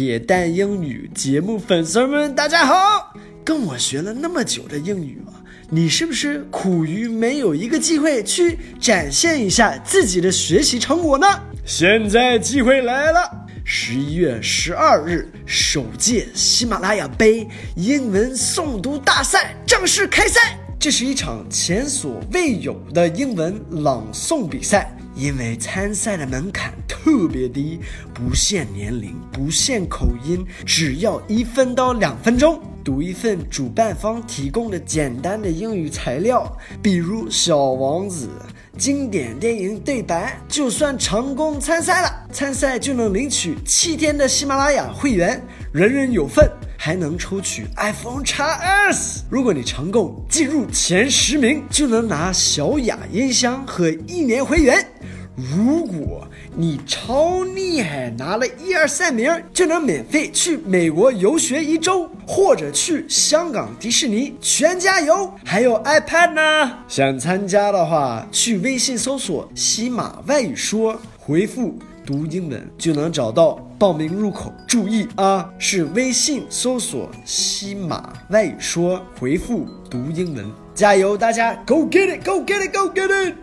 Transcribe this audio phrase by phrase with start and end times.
[0.00, 3.12] 铁蛋英语节目粉丝们，大家好！
[3.44, 5.36] 跟我学了那么久的英语啊，
[5.68, 11.26] 你是不是苦于没有一个机会去展现一下自己的学习成果呢？
[11.66, 13.30] 现在机会来了！
[13.62, 17.46] 十一月十二日，首届喜马拉雅杯
[17.76, 20.58] 英文诵读大赛正式开赛。
[20.80, 23.54] 这是一场前所未有的英文
[23.84, 24.90] 朗诵比赛。
[25.14, 27.80] 因为参赛的门槛特别低，
[28.14, 38.28] 不限年龄，不限口音，只要一分到两分钟，读一份主办方提供的简单的英语材料，比如《小王子》
[38.78, 42.26] 经典电影对白，就算成功参赛了。
[42.32, 46.50] 参赛就能领取七天的喜马拉雅会员，人人有份，
[46.82, 49.18] 还能抽取 iPhone XS。
[49.28, 54.82] 如果你成功进入前十名，就能拿小雅音箱和一年会员。
[55.36, 56.26] 如果
[56.56, 66.78] 你超厉害，拿了一二三名，就能免费去美国游学一周，或者去香港迪士尼全家游，还有 iPad 呢。
[66.88, 71.78] 想参加的话，去微信搜索“西马外语说”，回复
[72.10, 74.52] “读英文”就能找到报名入口。
[74.66, 80.44] 注意啊，是微信搜索“西马外语说”，回复“读英文”。
[80.74, 83.34] 加油，大家，Go get it，Go get it，Go get it！